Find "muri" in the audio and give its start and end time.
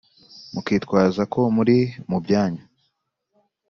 1.55-1.77